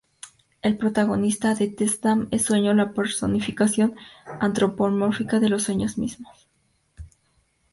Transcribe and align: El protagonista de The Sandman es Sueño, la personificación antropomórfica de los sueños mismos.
El 0.63 0.77
protagonista 0.79 1.53
de 1.53 1.67
The 1.67 1.87
Sandman 1.87 2.27
es 2.31 2.41
Sueño, 2.45 2.73
la 2.73 2.91
personificación 2.91 3.93
antropomórfica 4.39 5.39
de 5.39 5.49
los 5.49 5.61
sueños 5.65 5.99
mismos. 5.99 6.49